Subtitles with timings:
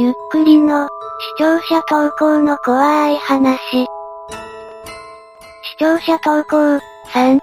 [0.00, 0.88] ゆっくりの、
[1.36, 3.58] 視聴者投稿の怖い話。
[3.70, 3.86] 視
[5.78, 6.56] 聴者投稿、
[7.12, 7.38] 3。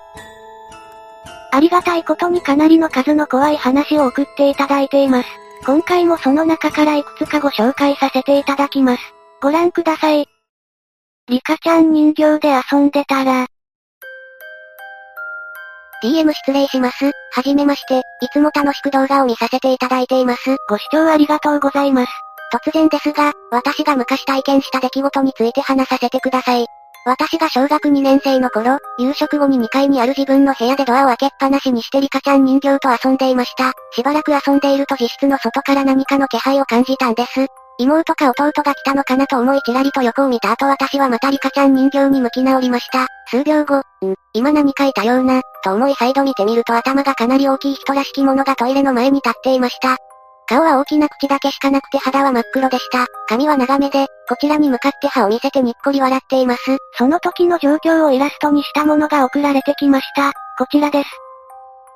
[1.52, 5.30] ありがたいことにかなりの数の怖い話を送っていただいています。
[5.68, 9.04] 今回もその中からいくつかご紹介させていただきます。
[9.40, 10.28] ご覧ください。
[11.28, 13.46] リカちゃん人形で遊んでたら、
[16.04, 17.06] DM 失礼します。
[17.34, 20.56] はじめまして、いつも楽しく動画を見させていただいています。
[20.68, 22.27] ご視聴ありがとうございます。
[22.52, 26.66] 突然ですが、私が昔体験した出来事について話させてください。
[27.06, 33.72] 私が小学2年生の頃、夕食後に2階にある自分の部屋でドアを開けっぱなしにしてリカちゃん人形と遊んでいました。
[33.94, 37.48] しばらく遊んでいると自室の外から何かの気配を感じたんです。
[37.80, 43.08] 妹か弟が来たのかなと思いちらりと横を見た後私はまたリカちゃん人形に向き直りました。
[43.30, 43.84] 数秒後、ん、
[44.34, 49.98] 今何かいたような、と思い再度見てみると頭がかなり大きい人らしきものがトイレの前に立っていました。
[50.48, 53.06] 顔は大きな口だけしかなくて肌は真っ黒でした。
[53.28, 56.62] 髪は長めで、こちらに向かって歯を見せてにっこり笑っています。
[56.98, 60.32] その時の状況をイラストにしたものが送られてきました。
[60.58, 61.10] こちらです。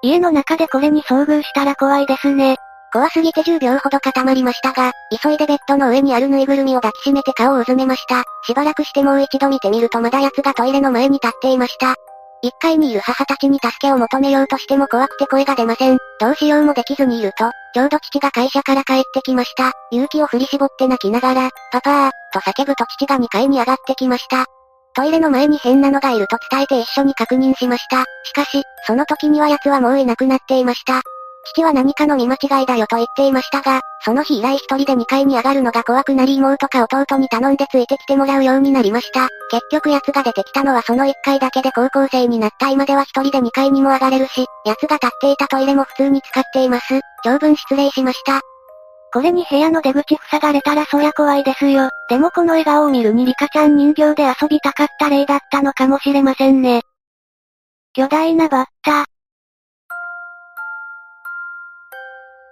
[0.04, 2.58] 家の中でこれに遭遇したら怖いですね。
[2.92, 4.92] 怖すぎて10秒ほど固まりましたが、
[5.24, 8.24] 急いでベッドの上にあるぬいぐるみを抱きしめて顔をうずめました。
[8.46, 11.96] しばらくしてもう一度見てみるとまだ奴がトイレの前に立っていました。
[12.44, 16.00] 1階にいる母たちに助けを求めようとしても怖くて声が出ません。
[16.20, 19.72] どうしようもできずにいると、ちょうど父が会社から帰ってきました。
[19.92, 24.46] 勇気を振り絞って泣きながら、パパー、と叫ぶと父が2階に上がってきました。
[24.94, 28.04] トイレの前に変なのがいると伝えて一緒に確認しました。
[28.24, 31.02] しかし、その時には奴はもういなくなっていました。
[31.44, 39.28] 父は何かの見間違いだよと言っていましたが、その日以来一人で2階に上がるのが怖くなり妹か弟に頼んでついてきてもらうようになりました。
[39.50, 47.02] 結局奴が出てきたのはその1階だけで高校生になった今では一人で2階にも上がれるし、奴が立っていたトイレも普通に使っています。
[47.24, 48.42] 長文失礼しました。
[49.14, 51.90] これに部屋の出口塞がれたらそりゃ怖いですよ。
[52.10, 56.82] でもこの笑顔を見るにリカちゃん人形で遊びたかった例だったのかもしれませんね。
[57.94, 59.06] 巨大なバッタ。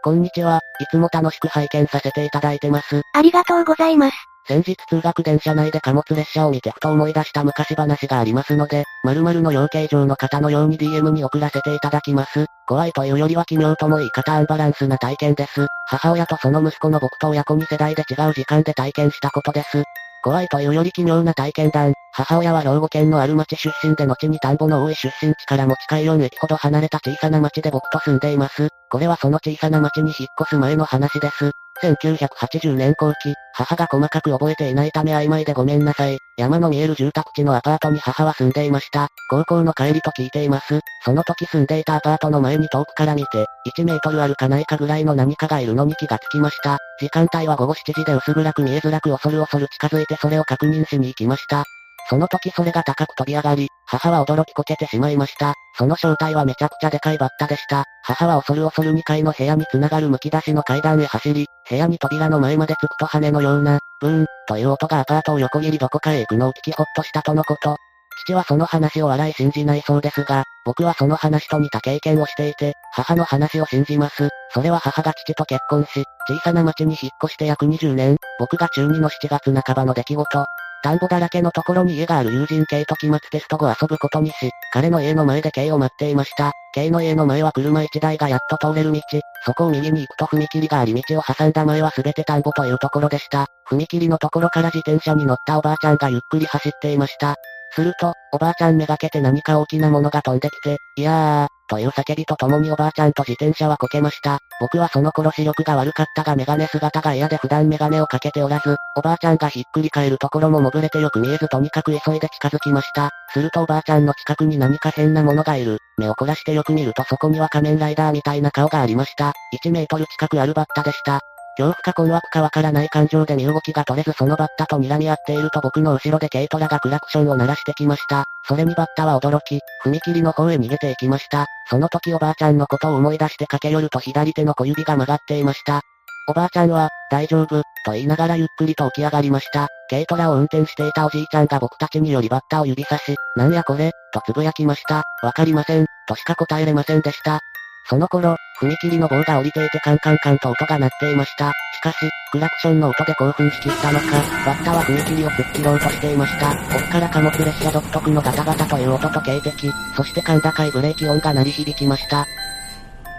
[0.02, 3.02] こんにちは、いつも楽しく拝見させていただいてます。
[3.14, 4.16] ありがとうございます。
[4.48, 12.46] 先日通学電車内で貨物列車を見てふと思い出した昔話がありますので、〇〇の養鶏場の方のように DM に送らせていただきます。
[12.66, 15.68] 怖いというよりは奇妙とも言い方アンバランスな体験です。
[15.88, 19.84] 母親とその息子の僕と親子に世代で違う時間で体験したことです。
[20.24, 21.94] 怖いというより奇妙な体験談。
[22.12, 28.70] 母親は兵庫県のある町出身で後に田んぼの多い出身地から持ち帰4駅ほど離れた小さな町で僕と住んでいます。
[28.90, 31.52] これはその小さな町に引っ越す前の話です。
[31.82, 36.18] 1980年後期、母が細かく覚えていないため曖昧でごめんなさい。
[36.38, 39.08] 山の見える住宅地のアパートに母は住んでいました。
[39.30, 40.80] 高校の帰りと聞いています。
[41.04, 43.46] その時住んでいたアパートの前に遠くから見て、
[43.76, 46.78] 1メートルあるかないかぐらいの何かがいるのに気がつきました。
[47.00, 51.64] 時間帯は午後7時で薄暗く見えづらく恐る恐る近づいてそれを確認しに行きました。
[52.08, 55.54] その時それが高く飛び上がり、母は驚きこけてしまいました。
[55.78, 57.86] その正体はめちゃくちゃでかいバッタでした。
[58.04, 67.78] 母は恐る恐る2階の部屋に繋がる剥き出しの階段へ走り、部屋に扉の前までつくと羽のような、ブーン、という音がアパートを横切りどこかへ行くのを聞きほっとしたとのこと。
[68.26, 74.30] 父はその話を笑い信じないそうですが、僕はその話と似た経験をしていて、母の話を信じます。
[74.54, 80.46] それは母が父と結婚し、小さな町に引っ越して約20年、僕が中2の7月半ばの出来事。
[80.84, 86.52] 田んぼだらけのところに家がある友人 K と期末テスト後遊ぶことにし、彼の家の前で K を待っていました。
[86.74, 89.02] K の家の前は車1台がやっと通れる道、
[89.46, 93.48] そこを右に行くと踏切があり道を挟んだ前は全て田んぼというところでした。
[93.70, 97.36] 踏切のところから自転車に乗ったおばあちゃんがゆっくり走っていました。
[97.72, 104.40] すると、おばあちゃんめがけて何か大きなものが飛んできて、いやー、という叫びとともにおばあちゃんと自転車はこけました。
[104.60, 113.12] 僕はその頃視力が悪かったがメガネ姿が嫌で普段メガネをかけておらず、おばあちゃんがひっくり返るところも潜れてよく見えずとにかく急いで近づきました。
[113.32, 115.78] するとおばあちゃんの近くに何か変なものがいる。
[115.98, 119.34] 目を凝らしてよく見るとそこには仮面ライダーみたいな顔がありました。
[119.64, 121.22] 1メートル近くあるバッタでした。
[121.60, 128.24] 恐怖か困惑かわからない感情で身動きが取れずそのバッタと睨み合っていると僕の後ろで軽トラがクラクションを鳴らしてきました。
[128.48, 131.48] それにバッタは驚き、踏切の方へ逃げていきました。
[131.70, 135.82] その時おばあちゃんのことを思い出して駆け寄ると左手の小指が曲がっていました。
[136.30, 139.68] おばあちゃんは、大丈夫、と言いながらゆっくりと起き上がりました。
[139.90, 145.04] 軽トラを運転していたおじいちゃんが僕たちによりバッタを指さし、なんやこれ、とつぶやきました。
[145.24, 147.42] わかりません、としか答えれませんでした。
[147.90, 151.52] その頃、踏切の棒が降りていてカンカンカンと音が鳴っていました。
[151.76, 151.98] しかし、
[152.32, 154.06] クラクションの音で興奮しきったのか、
[154.46, 156.52] バッタは踏切を突っ切ろうとしていました。
[156.76, 162.28] 奥から貨物列車独特のガタガタという音と警笛、そして甲高いブレーキ音が鳴り響きました。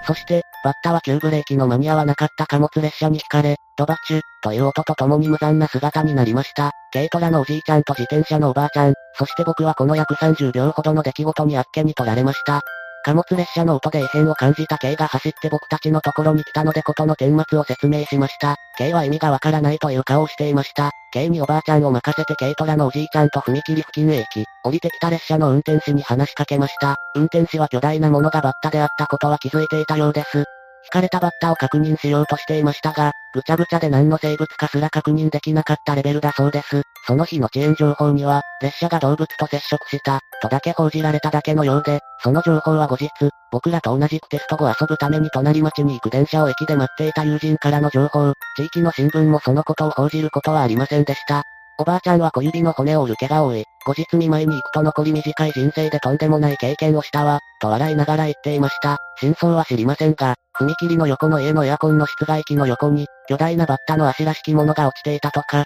[0.07, 6.71] そして、バッタは急ブレーキの間に合わなかった貨物列車に引かれ、ドバチュ、という音と共に無残な姿になりました。
[6.93, 12.61] 軽トラのおじいちゃんと自転車のおばあちゃん、そして僕はこの約30秒ほどの出来事にあっけに取られました。
[13.03, 18.57] 貨物列車の音で異変を感じた K が走って僕たちのところに来たのでことの顛末を説明しました。
[18.77, 20.91] K は意味がわからないという顔をしていました。
[21.13, 26.97] K におばあちゃんを任せて軽トラのおじいちゃんと踏切付近へ行き、降りてきた列車の運転士に話しかけました。
[27.15, 30.45] 運転士は巨大なものがバッタであったことは気づいていたようです。
[30.85, 36.83] 引かれたバッタを確認しようとしていましたが、ぐちゃぐちゃで何の生物かすら確認できなかったレベルだそうです。
[37.07, 43.11] その日の遅延情報には、列車が動物と接触した、とだけ報じられただけのようで、その情報は後日、
[43.53, 51.45] 僕らと同じくテスト後遊ぶために隣町に行く電車を駅で待っていた友人からの情報、地域の新聞もそのことを報じることはありませんでした。
[51.81, 58.99] おばあちゃんは小指の骨を折る怪我を負い、後日見舞いに行くと残り短い人生でとんでもない経験をしたわ、と笑いながら言っていました。
[59.19, 65.65] 真相は知りませんが、踏切の横の家のエアコンの室外機の横に、巨大なバッタの足らしきものが落ちていたとか、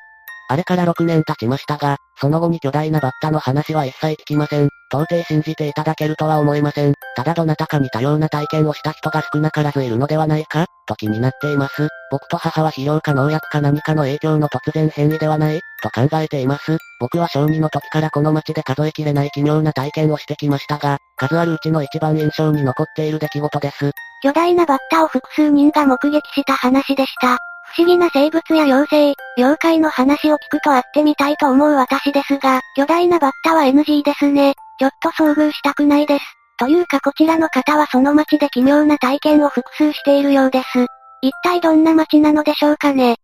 [0.48, 4.68] あれから6年経ちましたが、その後に巨大なバッタの話は一切聞きません。
[4.92, 6.94] 到底信じていただけるとは思えません。
[7.16, 11.88] ただどなたかに多様な体験をした人が少なからずいるのではないかと気になっています。
[12.10, 16.78] 僕と母は肥料か農薬か何かの影響の突然変異ではないと考えています。
[17.00, 23.90] 僕は小2の時からこの街で数えきれない奇妙な体験をしてきましたが、数あるうちの一番印象に残っている出来事です。
[24.22, 27.38] 巨大なバッタを複数人が目撃した話でした。
[27.76, 34.54] 不思議な生物や妖精、妖怪の話を聞くと会ってみたいと思う私ですが、巨大なバッタは NG ですね。
[34.78, 36.24] ちょっと遭遇したくないです。
[36.56, 40.86] というかこちらの方はその街で奇妙な体験を複数しているようです。
[41.20, 43.16] 一体どんな街なのでしょうかね。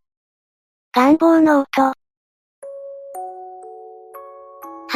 [0.93, 1.82] 願望の音。
[1.82, 1.94] は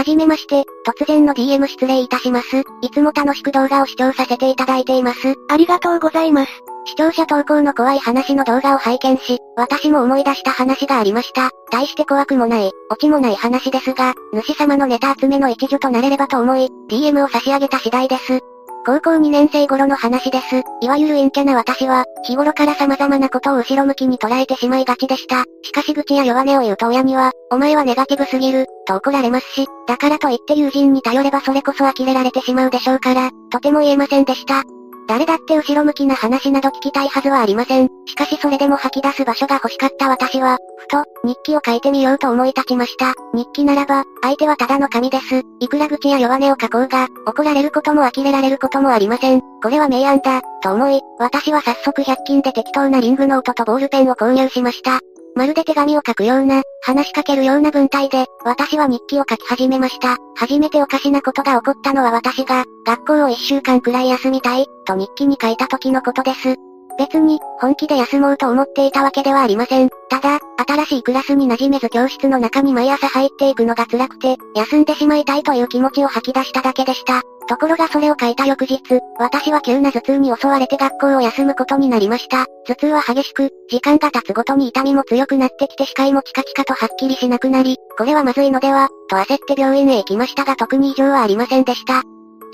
[0.04, 2.58] じめまして、突然の DM 失礼いたします。
[2.82, 5.36] いつも楽しく動画を視聴させていただいています。
[5.48, 6.73] ありがとうございます。
[6.86, 11.50] 視聴者投稿の怖い話の動画を拝見し、私も思い出した話がありました。
[11.70, 18.40] 大して怖くもない、オチもない話ですが、主様のネタ集めの一助となれればと思い、DM を差し上げた次第です。
[18.86, 20.62] 高校2年生頃の話です。
[20.82, 25.44] いわゆる陰キャな私は、日頃から様々なことを後ろ向きに捉えてしまいがちでした。
[25.62, 34.64] しかし愚痴や弱音を言うと親には、お前はネガティブすぎる、と怒られますし、だからといって友人に頼ればそれこそ呆れられてしまうでしょうから、とても言えませんでした。
[35.06, 37.88] 誰だって後ろ向きな話など聞きたいはずはありません。
[38.06, 43.12] しかしそれでも吐き出す場所が欲しかった私は、ふと、日記を書いてみようと思い立ちました。
[43.34, 45.42] 日記ならば、相手はただの神です。
[45.60, 49.42] いくら愚痴や弱音を書こうが、怒られることも呆れられることもありません。
[49.62, 55.00] これは明暗だ、と思い、私は早速100均で適当なリングノートとボールペンを購入しました。
[55.36, 60.16] まるで手紙を書くような、話しかけるような文体で、私は日記を書き始めました。
[60.36, 66.56] 初めておかしなことが起こったのは私が、学校を一週間くらい休みたい、と日記に書いた時のことです。
[66.96, 69.90] 別に、本気で休もうと思っていたわけではありません。
[70.08, 77.22] ただ、新しいクラスに馴染めず教室の中に毎朝入っていくのが辛くて、休んでしまいたいという気持ちを吐き出しただけでした。
[77.46, 78.80] ところがそれを書いた翌日、
[79.18, 82.46] 私は急な頭痛に襲われて学校を休むことになりました。
[82.66, 92.02] 頭痛は激しく、時間が経つごとに痛みも強くなってきて視界もチカチカとはっきりしなくなり、これはまずいのでは、と焦って病院へ行きましたが特に異常はありませんでした。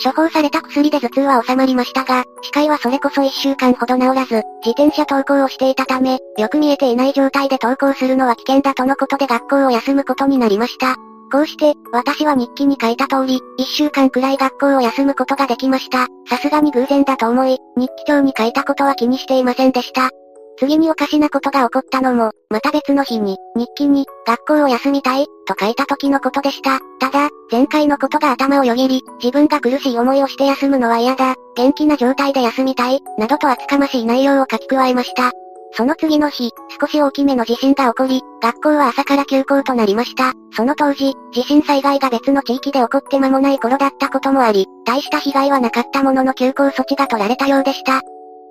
[0.03, 10.97] 処方された薬で頭痛は収まりましたが、視界はそれこそ一週間ほど治らず、自転車登校をしていたため、よく見えていない状態で登校するのは危険だとのことで学校を休むことになりました。
[11.31, 16.09] こうして、私は日記に書いた通り、一週間くらい学校を休むことができました。
[16.29, 20.11] さすがに偶然だと思い、日記帳に書いたことは気にしていませんでした。
[20.59, 26.81] 次におかしなことが起こったのも、また別の日に、日記に、学校を休みたい、と書いた時のことでした。
[26.99, 35.33] ただ、前回のことが頭をよぎり、自分が苦しい思いをして休むのは嫌だ、元気な状態で休みたい、などと厚かましい内容を書き加えました。
[35.73, 36.51] その次の日、
[36.81, 40.33] 少し大きめの地震が起こり、学校は朝から休校となりました。
[40.53, 48.03] その当時、地震災害が別の地域で起こって間もない頃だったこともあり、大した被害はなかったものの休校措置が取られたようでした。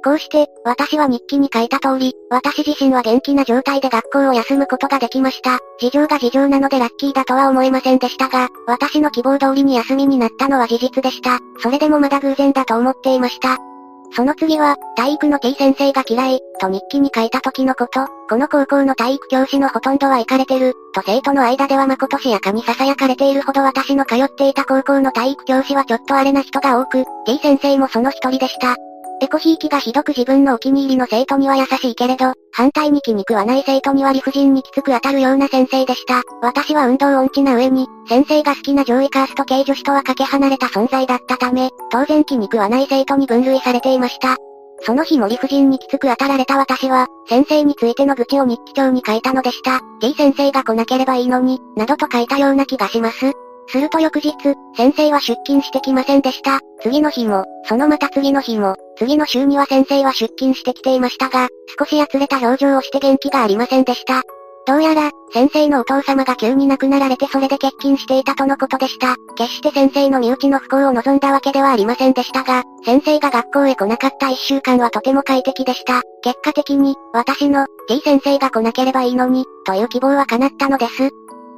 [0.04, 5.60] こうして、私は日記に書いた通り、私自身は元気な状態で学校を休むことができました。
[5.80, 11.40] 事情が事情なのでラッキーだとは思えませんでしたが、私の希望通りに休みになったのは事実でした。
[11.60, 13.58] それでもまだ偶然だと思っていました。
[14.12, 28.76] その次は、体育の T 先生が嫌い、と日記に書いた時のこと、この高校の体育教師のほとんどは行かれてる、と生徒の間ではまことしやかに囁かれているほど私の通っていた高校の体育教師はちょっとあれな人が多く、T 先生もその一人でした。
[29.22, 36.22] エコひいきがひどく自分のお気に入りの生徒には優しいけれど、反対に気に食わない生徒には理不尽にきつく当たるような先生でした。
[36.42, 44.38] 私は運動音痴な上に、先生が好きな上位カースト系女子とはかけ離れた存在だったため、当然気に食わない生徒に分類されていました。
[44.82, 49.82] その日も理不尽にきつく当たられた私は、先生についての愚痴を日記帳に書いたのでした。
[50.00, 53.34] T 先生が来なければいいのに、などと書いたような気がします。
[53.72, 54.34] すると翌日、
[54.76, 56.60] 先生は出勤してきませんでした。
[56.82, 61.48] 次の日も、そのまた次の日も、次の週には先生は出勤してきていましたが、
[61.78, 64.24] 少しやつれた表情をして元気がありませんでした。
[64.66, 69.16] どうやら、先生のお父様が急に亡くなられてそれで欠勤していたとのことでした。
[69.36, 76.04] 決して先生の身内の不幸を望んだわけではありませんでしたが、先生が学校へ来なかった一週間はとても快適でした。
[76.22, 81.10] 結果的に、私の、T 先生が来なければいいのに、という希望は叶ったのです。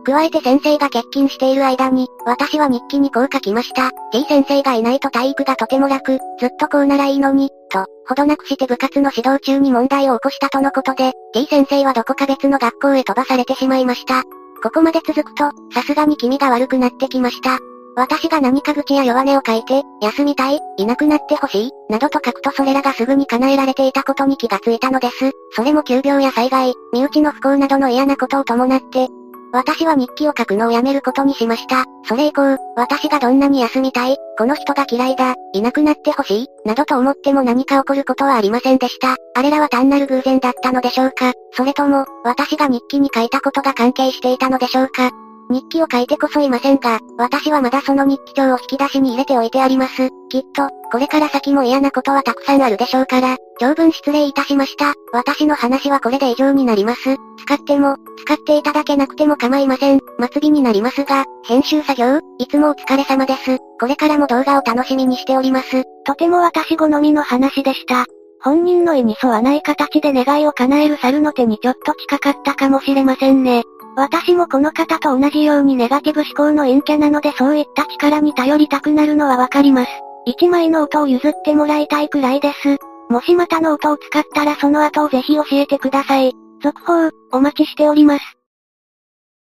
[0.05, 3.91] 加えて先生が欠勤している間に、私は日記にこう書きました。
[4.11, 14.23] T 先生がいないと体育がとても楽、ずっとこうならいいのに、と、ほどなくして部活の指導中に問題を起こしたとのことで、T 先生はどこか別の学校へ飛ばされてしまいました。
[14.63, 17.59] ここまで続くと、さすがに気味が悪くなってきました。
[17.95, 25.31] 私が何か愚痴や弱音を書いて、休みたい、いなくなってほしい、などと書くとそれらがすぐに叶えられていたことに気がついたのです。
[25.51, 29.09] それも急病や災害、身内の不幸などの嫌なことを伴って、
[29.53, 31.85] 私は日記を書くのをやめることにしました。
[32.05, 39.17] それ以降、私がどんなに休みたい、この人が嫌いだ、いなくなってほしい、などと思っても何か起こることはありませんでした。
[39.35, 45.11] あれらは単なる偶然だったのでしょうかそれとも、私が日記に書いたことが関係していたのでしょうか
[45.51, 50.09] 日記を書いてこそいませんが、私はまだその日記帳を引き出しに入れておいてあります。
[50.29, 54.93] きっと、これから先も嫌なことはたくさんあるでしょうから、長文失礼いたしました。
[55.13, 57.17] 私の話はこれで以上になります。
[57.45, 59.99] 使っても、使っていただけなくても構いません。
[60.31, 63.57] 末尾になりますが、編集作業、いつもお疲れ様です。
[63.79, 65.83] これからも動画を楽しみにしております。
[66.05, 68.05] とても私好みの話でした。
[68.43, 73.63] 本人の意に沿わない形で願いを叶える猿の手にちょっと近かったかもしれませんね。
[74.01, 79.91] 私もこの方と同じようにネガティブ思考の陰キャなのでそういった力に頼りたくなるのはわかります。
[80.25, 82.79] 一枚の音を譲ってもらいたいくらいです。
[83.11, 86.33] もしまたの音を使ったらその後をぜひ教えてください。
[86.63, 88.25] 続報、お待ちしております。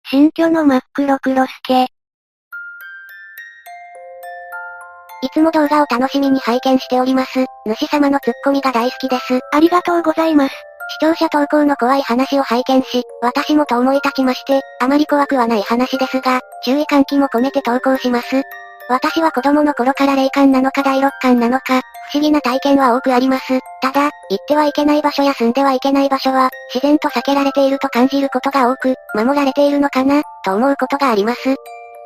[0.09, 1.83] 新居の真っ黒黒助。
[5.23, 7.43] いつも動画を楽しみに拝見しております。
[7.65, 9.41] 主様のツッコミが大好きです。
[9.51, 10.55] ありがとうございます。
[10.89, 18.41] 視聴者投稿の怖い話を拝見し、私もと思い立ちまして、あまり怖くはない話ですが、注意喚起も込めて投稿します。
[18.89, 23.59] 私は子供の頃から霊感なのか第六感なのか、不思議な体験は多くあります。
[23.81, 31.55] ただ、行ってはいけない場所や住んではいけない場所は、自然と避けられていると感じることが多く、守られているのかな、と思うことがあります。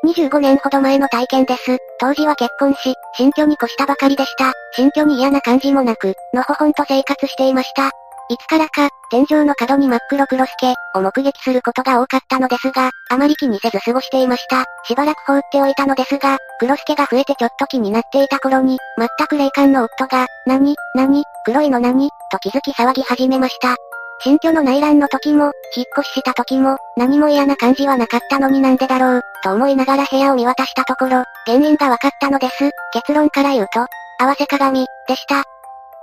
[0.03, 1.77] 25年ほど前の体験です。
[2.00, 4.51] 当時は結婚し、新居に越したばかりでした。
[4.73, 7.91] 新居に嫌な感じもなく、のほほんと生活していました。
[8.31, 14.63] いつからか、天井の角に真っ黒黒助を目撃することが多かったのですが、あまり気にせず過ごしていました。
[14.85, 23.75] しばらく放っておいたのですが、黒助が増えてちょっと気になっていた頃に、全く霊感の夫が、何、何、黒いの何、と気づき騒ぎ始めました。
[24.21, 32.69] 新居の内覧の時も、引っ越しした時も、何も嫌な感じはなかったのになんでだろう、と思いながら部屋を見渡したところ、原因が分かったのです。
[32.93, 33.85] 結論から言うと、
[34.19, 35.43] 合わせ鏡、でした。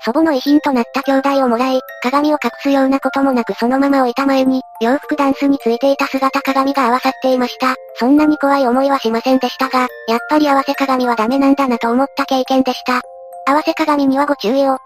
[0.05, 7.75] 祖母の遺品となった兄弟をもらい、鏡を隠すようなこともなくそのまま置いた前に、洋服ダンスについていた姿鏡が合わさっていました。
[7.97, 13.00] そんなに怖い思いはしませんでしたが、やっぱり合わせ鏡はダメなんだなと思った経験でした。
[13.47, 14.78] 合わせ鏡にはご注意を、あ、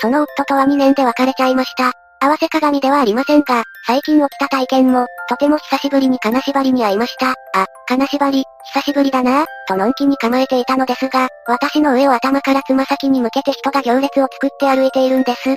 [0.00, 1.92] その夫とは2年で別れちゃいました。
[2.20, 7.30] 合わせ鏡ではありませんが、最近起きた体験も、とても久しぶりに金縛りに会いました。
[7.30, 8.44] あ、金縛り、
[8.74, 15.56] 久しぶりだなぁ、とのんきに構えていたのですが、私の上を頭からつま先に向けて人が行列を作って歩いているんです。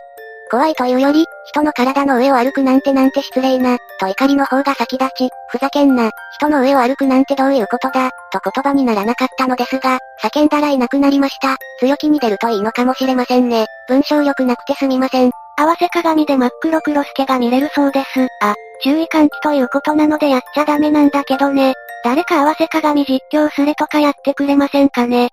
[0.50, 11.58] 怖いというより、人の体の上を歩くなんてなんて失礼な、と怒りの方が先立ち、ふざけんな、人の上を歩くなんてどういうことだ、と言葉にならなかったのですが、叫んだらいなくなりました。
[11.80, 13.68] 強気に出るといいのかもしれませんね。
[13.88, 15.32] 文章力なくてすみません。
[15.60, 18.28] 合わせ鏡で真っ黒黒助が見れるそうです。
[18.42, 21.74] あ、注意喚起ということなのでやっちゃダメなんだけどね。
[22.06, 25.32] 誰か合わせ鏡実況すれとかやってくれませんかね。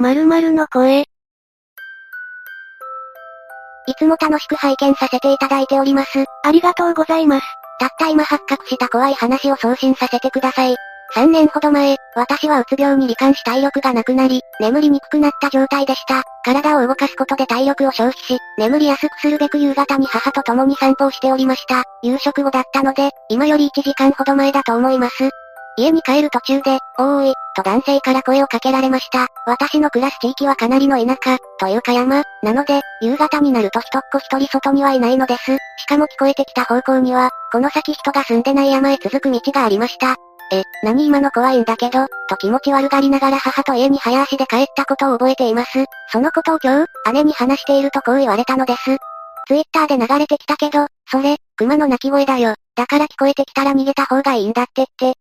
[0.00, 1.00] 〇〇の声。
[3.86, 6.26] いつも楽しく拝見させていただいております。
[6.44, 7.46] ありがとうございます。
[7.80, 10.76] たった今発覚した怖い話を送信させてください。
[11.14, 16.22] 3年ほど前、私はうつ病に罹患し体力がなくなり、眠りにくくなった状態でした。
[16.42, 21.84] 体を動かすことで体力を消費し、眠りやすくするべく夕方に母と共に散歩をしておりました。
[22.02, 25.30] 夕食後だったので、今より1時間ほど前だと思います。
[25.76, 29.28] 家に帰る途中で、おーい、と男性から声をかけられました。
[29.46, 35.56] 私の暮らす地域はかなりの田舎、というか山、なので、夕方になると一っ子一人外にはいないのです。
[35.78, 40.16] しかも聞こえてきた方向には、この先人が住んでない山へ続く道がありました。
[40.52, 45.70] え、何今の怖いんだけど、と気持ち悪がりながら母と家に早足で帰ったことを覚えています。
[46.10, 48.98] そのことを今日、姉に話しているとこう言われたのです。
[49.48, 52.54] ツイッターで流れてきたけど、それ、熊の鳴き声だよ。
[52.76, 55.14] だから聞こえてきたら逃げた方がいいんだってって。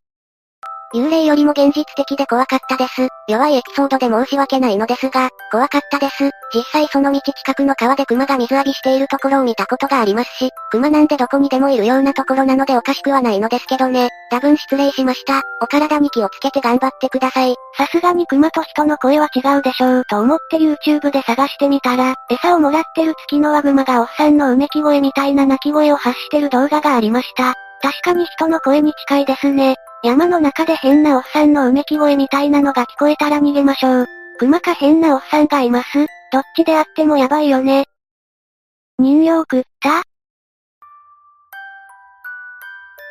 [0.93, 3.07] 幽霊よりも現実的で怖かったです。
[3.27, 6.29] 弱いエピソードで申し訳ないのですが、怖かったです。
[6.53, 14.09] 実際その道近くの川で熊が水浴びしているところを見たことがありますし、熊なんでどこにでもいるようなところなのでおかしくはないのですけどね。
[14.29, 15.41] 多分失礼しました。
[15.61, 17.55] お体に気をつけて頑張ってください。
[17.77, 27.53] さすがに熊と人の声は違うでしょうと思って YouTube で探してみたら、餌をもらってる月のワグマがおっさんのうめき声みたいな鳴き声を発してる動画がありました。
[27.81, 29.77] 確かに人の声に近いですね。
[30.03, 34.05] 山の中で変なおっさんのうめき声みたいなのが聞こえたら逃げましょう。
[34.39, 36.07] 熊か変なおっさんがいます？
[36.33, 37.85] どっちであってもやばいよね。
[38.97, 40.01] 人形食った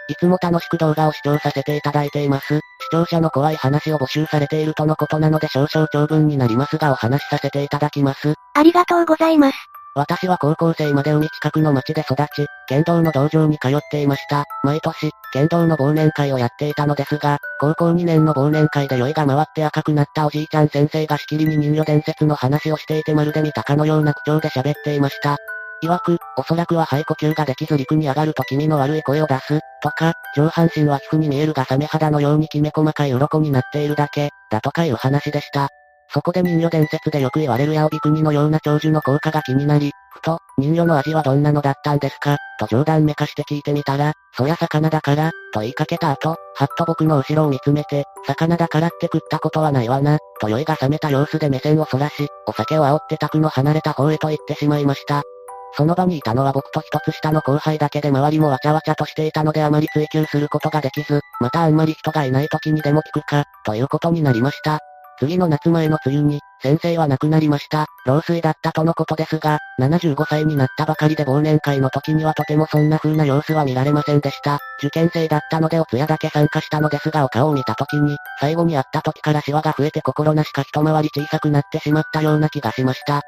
[0.08, 2.54] いつも楽しく動画を視聴させていただいています。
[2.56, 8.34] 視聴者の怖い話を募集されているとのことなので少々長文になりますがお話しさせていただきます。
[8.54, 9.69] ありがとうございます。
[9.96, 14.44] 私は高校生まで海近くの町で育ち、剣道の道場に通っていました。
[14.62, 25.38] 毎年、剣道の忘年会をやっていたのですが、高校2年の忘年会で酔いが回って赤くなったおじいちゃん先生がしきりに人魚伝説の話をしていてまるで見たかのような口調で喋っていました。
[25.82, 35.70] 曰く、おそらくは肺呼吸ができず陸に上がると気味の悪い声を出す、とか、上半身は皮膚に見えるがサメ肌のようにきめ細かい鱗になっているだけ、だとかいう話でした。
[36.12, 42.36] そこで人魚伝説でよく言われるヤオビ国のような長寿の効果が気になり、ふと、人魚の味はどんなのだったんですか？
[42.58, 55.22] と冗談めかして聞いてみたら、そりゃ魚だから、と言いかけた後、はっと僕の後ろを見つめて、魚だからって食ったことはないわな、と酔いが冷めた様子で目線をそらし、お酒を煽って宅の離れた方へと言ってしまいました。
[55.74, 64.80] その場にいたのは僕と一つ下の後輩だけで周りもわちゃわちゃとしていたのであまり追求することができず、またあんまり人がいない時にでも聞くか、ということになりました。
[65.20, 67.86] 次の夏前の梅雨に、先生は亡くなりました。
[68.06, 74.58] 老衰だったとのことですが、75歳になったばかりで忘年会の時にはとてもそんな風な様子は見られませんでした。
[74.78, 83.20] 受験生だったのでお通夜だけ参加したのですがお顔を見た時に、最後に会った時からシワが増えて心なしか一回り小さくなってしまったような気がしました。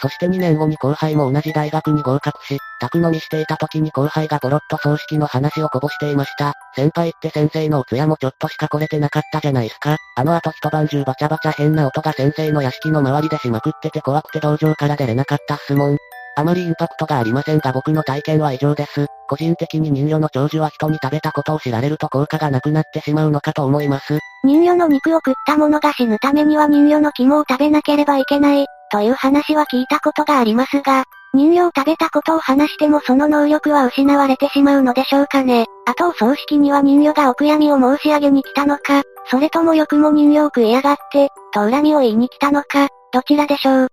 [0.00, 6.54] そして2年後に後輩も同じ大学に合格し、宅飲みしていた時に後輩がポロッと葬式の話をこぼしていました。
[6.74, 9.96] 先輩って先生のお通夜もちょっとしか来れてなかったじゃないすか。
[10.16, 15.96] あの後一晩中バチャバチャ変な音が先生の屋敷の周りでしまくってて怖くて道場から出れなかったっすもん。
[16.36, 19.06] あまりインパクトがありませんが僕の体験は異常です。
[19.28, 24.20] 個人的に人魚の長寿は人に食べたことを知られると効果がなくなってしまうのかと思います。
[24.44, 28.66] 人魚の肉を食った者が死ぬためには人魚の肝を食べなければいけない。
[28.90, 35.66] という話は聞いたことがありますが、人形食べたことを話してもその能力は失われてしまうのでしょうかね。
[35.86, 43.88] あとお葬式には人形がお悔やみを申し上げに来たのか、それともよくも人形食いやがって、と恨みを言いに来たのか、どちらでしょう。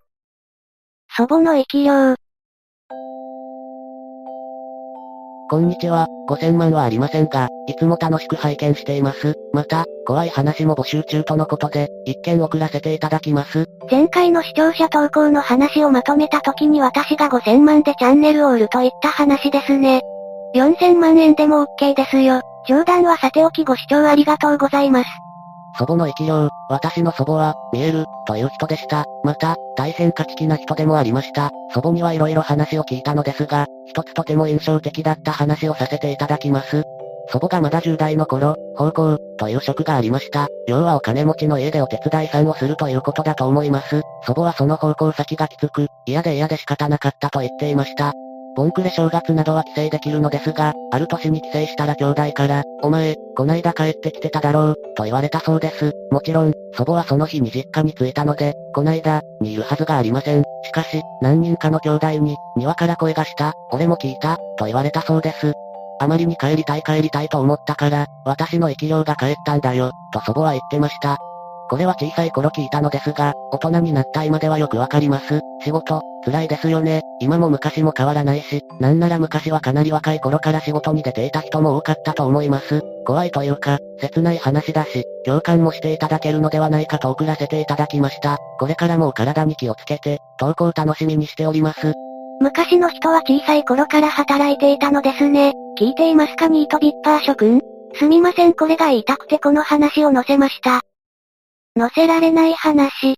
[1.17, 2.15] 祖母の生き量。
[5.47, 9.36] こんにちは、5000万はありませんが、いつも楽しく拝見しています。
[9.53, 13.67] また、怖い話も募集中とのことで、一件送らせていただきます。
[13.89, 20.01] 前回の視聴者投稿の話をまとめた時に私が5000万でチャンネルを売るといった話ですね。
[20.55, 22.41] 4000万円でも OK ですよ。
[22.67, 25.10] 冗談はさておきご視聴ありがとうございます。
[25.77, 29.05] 祖母の生き量、私の祖母は、見える、という人でした。
[29.23, 31.51] また、大変価値な人でもありました。
[31.73, 36.83] 祖母には色々話を聞いたのですが、一つとても印象的だった話をさせていただきます。
[37.27, 40.47] 祖母がまだ10代の頃、奉公、という職がありました。
[40.67, 44.01] 要はお金持ちの家でお手伝いさんをするということだと思います。
[44.25, 48.13] 祖母はその奉公先がきつく、嫌で嫌で仕方なかったと言っていました。
[48.55, 55.91] ボンクレ正月などは帰省できるのですが、ある年に帰省したら兄弟から、お前、こないだ帰ってきてただろう、と言われたそうです。
[56.11, 60.43] もちろん、祖母はその日に実家に着いたので、こないだ、にいるはずがありません。
[60.63, 65.53] しかし、何人かの兄弟に、庭から声がした、俺も聞いた、と言われたそうです。
[65.99, 71.17] あまりに帰りたい帰りたいと思ったから、私の生き量が帰ったんだよ、と祖母は言ってました。
[71.69, 75.41] これは小さい頃聞いたのですが、大人になった今ではよくわかります。
[75.63, 77.01] 仕事、辛いですよね。
[77.19, 82.82] 今も昔も変わらないし、なんなら昔はかなり若い頃から仕事に出ていた人も多かったと思います。
[83.06, 88.38] 怖いというか、切ない話だし、共感もしていただけるのではないかと送らせていただきました。
[88.60, 91.93] これからもお体に気をつけて、投稿楽しみにしております。
[92.41, 95.54] 昔の人は小さい頃から働いていたのですね。
[95.80, 97.62] 聞いていますかニートビッパー諸君？
[97.97, 100.82] すみませんこれが言いたくてこの話を載せました。
[101.77, 103.15] 載せられない話。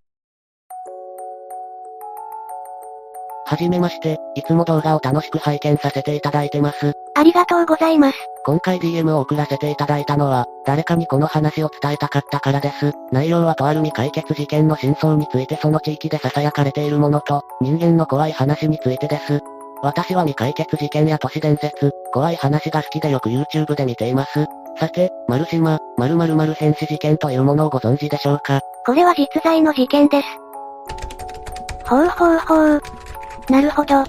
[3.45, 6.93] はじめまして、いつも動画を楽しく拝見させていただいてます。
[7.15, 8.17] ありがとうございます。
[8.45, 12.93] 今回 DM を送らせていただいたのは、誰かにこの話を伝えたかったからです。
[13.11, 19.39] 内容はとある未解決事件の真相についてその地域で囁かれているものと、人間の怖い話についてです。
[19.83, 24.47] 私は未解決事件や都市伝説、怖い話が好きでよく YouTube で見ています。
[24.79, 28.61] さて、丸島、〇〇〇変死事件というものをご存知でしょうか？
[28.85, 30.27] これは実在の事件です。
[31.85, 32.81] ほうほうほう。
[33.49, 34.03] なるほど。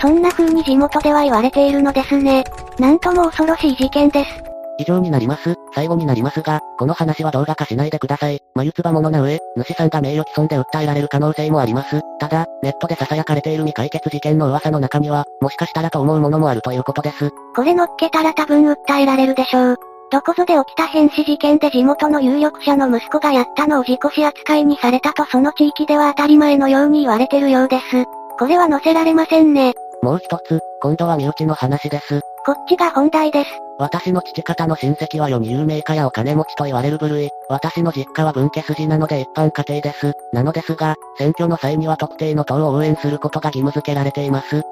[0.00, 2.44] そんな風に地元では言われているのですね。
[2.78, 4.30] なんとも恐ろしい事件です。
[4.78, 5.56] 以上になります。
[5.74, 8.40] 最後になりますが、この話は動画化しないでください。
[8.54, 12.00] 眉唾者な上、主さんが名誉毀損で訴えられる可能性もあります。
[12.18, 17.30] ただ、ネットで囁かれている未解決事件の噂の中には、もしかしたらと思うものもあるということです。
[17.54, 19.76] これ乗っけたら多分訴えられるでしょう。
[20.10, 28.04] どこぞで起きた変死事件で地元の有力者の息子がやったのを事故死扱いにされたとその地域では当たり前のように言われてるようです。
[28.36, 29.74] これは載せられませんね。
[30.02, 32.22] もう一つ、今度は身内の話です。
[32.44, 33.50] こっちが本題です。
[33.80, 37.30] 私の父方の親戚は世に有名家やお金持ちと言われる部類。
[37.48, 40.12] 私の実家は分家筋なので一般家庭です。
[40.34, 44.62] なのですが、選挙の際には特定の党を応援することが義務付けられています。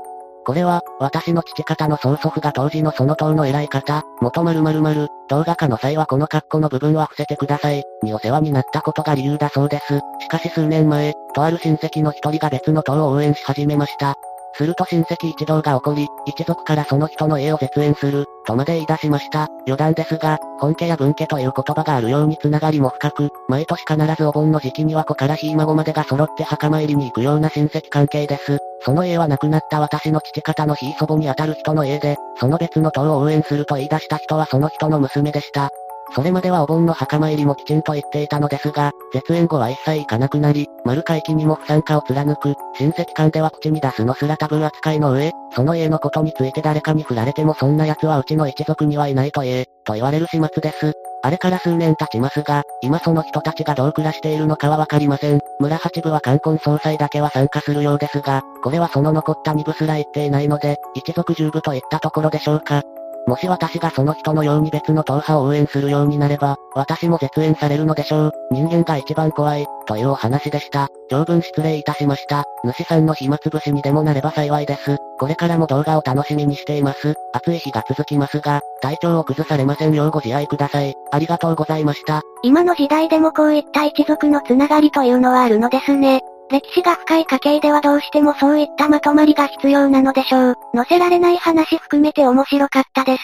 [0.44, 10.00] これは、私の父方の曽祖父が当時のその党の偉い方、元〇〇〇、動画化の際はこの括弧の部分は伏せてください、にお世話になったことが理由だそうです。
[10.20, 14.16] しかし数年前、とある親戚の一人が別の党を応援し始めました。
[14.54, 19.48] すると親戚一同が起こり、一族からその人の家を絶縁する、とまで言い出しました。
[19.66, 22.10] 余談ですが、本家や分家という言葉がある。
[22.10, 28.58] ようにつながりも深く、毎年必ずお盆の時期には子からひい孫までが揃って墓参りに行くような親戚関係です。
[28.80, 31.54] その家は亡くなった私の父方のひい祖母にあたる。
[31.54, 33.66] 人の家で、その別の党を応援する。
[33.66, 35.70] と言い出した人はその人の娘でした。
[36.14, 50.92] それまではお盆の墓参りもきちんと言っていたのですが、絶縁後は一切行かなくなり、丸会期にも不参加を貫く、親戚間では口に出すのすらタブー扱いの上、その家のことについて誰かに振られてもそんな奴はうちの一族にはいないと言え、と言われる始末です。
[51.22, 55.40] あれから数年経ちますが、今その人たちがどう暮らしているのかはわかりません。
[55.58, 62.82] 村八部は冠婚総裁だけは参加するようですが、これはその残った2部すら言っていないので、一族十部といったところでしょうか。
[63.28, 68.32] もし私がその人のように別の党派を応援するようになれば、私も絶縁されるのでしょう。
[68.50, 70.88] 人間が一番怖い、というお話でした。
[71.10, 72.44] 長文失礼いたしました。
[72.64, 74.96] 主さんの暇つぶしにでもなれば幸いです。
[75.18, 77.16] これからも動画を楽しみにしています。
[77.34, 80.94] 暑い日が続きますが、体調を崩されませんようご自愛ください。
[81.12, 82.22] ありがとうございました。
[82.42, 86.22] 今の時代でもこういった一族のつながりというのはあるのですね。
[86.50, 90.54] 歴史が深い家系ではどうしてもそういったまとまりが必要なのでしょう。
[90.74, 93.22] 載せられない話含めて面白かったです。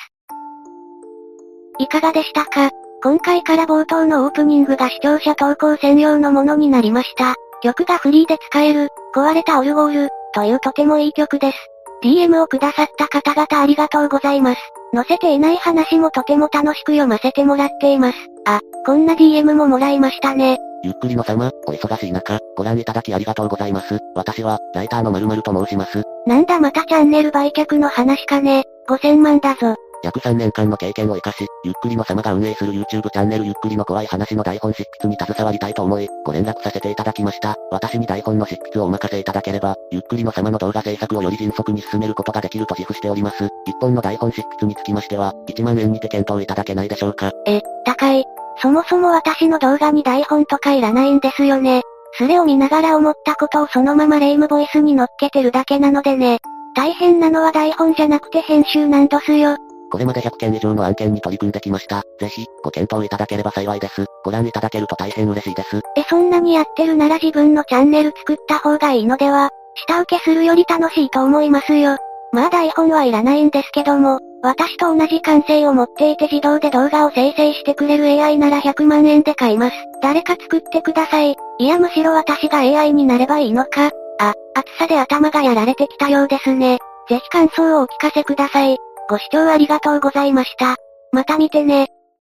[1.78, 2.70] いかがでしたか？
[3.02, 7.34] 今回から冒頭のオープニングが視聴者投稿専用のものになりました。
[7.62, 11.58] 曲がフリーで使える、壊れたオルゴール、というとてもいい曲です。
[12.02, 14.60] DM をくださった方々ありがとうございます。
[14.94, 18.18] 載せていない話もとても楽しく読ませてもらっています。
[18.44, 20.58] あ、こんな DM ももらいましたね。
[20.84, 23.98] ゆっくりの様、お忙しい中、ご覧いただきありがとうございます。
[24.14, 26.02] 私は、ライターの〇〇と申します。
[26.26, 28.64] なんだまたチャンネル売却の話かね。
[28.86, 29.76] 5000万だぞ。
[30.02, 37.56] 約3年間の経験を活かし、ゆっくりの様が運営する YouTube チャンネルゆっくりの怖い話の台本執筆に携わりたいと思い、ご連絡させていただきました。
[37.70, 43.48] 私に台本の執筆をお任せいただければ、ゆっくりの様の動画制作をより迅速に進めることができると自負しております。
[43.66, 47.32] 一本の台本執筆につきましては、1万円にて検討いただけないでしょうか。
[47.46, 48.33] え、高い。
[48.58, 51.82] そもそも私の動画に台本とかいらないんですよね。
[52.16, 56.38] それを見ながら思ったことをそのままレイムボイスに乗っけてるだけなのでね。
[56.76, 59.56] 大変なのは台本じゃなくて編集なんどすよ。
[59.90, 62.02] これまで100件以上の案件に取り組んできました。
[62.18, 64.06] ぜひ、ご検討いただければ幸いです。
[64.24, 65.80] ご覧いただけると大変嬉しいです。
[65.96, 69.50] え、そんなにやってるなら自分のチャンネル作った方がいいのでは？
[69.86, 71.96] 下請けするより楽しいと思いますよ。
[72.32, 79.76] まあ台本はいらないんですけども、私と同じ感性を持っていて自動で動画を生成してくれる AI なら100万円で買います。
[80.02, 81.35] 誰か作ってください。
[81.59, 83.90] いやむしろ私が AI になればいいのか。
[84.20, 86.76] あ、暑さで頭がやられてきたようですね。
[87.09, 88.76] ぜひ感想をお聞かせください。
[89.09, 90.76] ご視聴ありがとうございました。
[91.11, 91.88] また見てね。